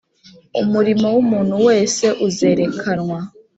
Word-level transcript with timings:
umurimo 0.61 1.05
w'umuntu 1.15 1.55
wese 1.67 2.05
uzerekanwa. 2.27 3.19